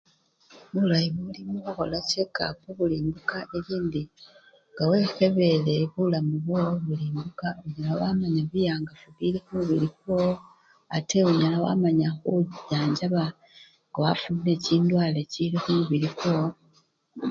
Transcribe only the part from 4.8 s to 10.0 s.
wekhebele bulamu bwowo bulimbuka onyala wamanya biyangafu bili khumubili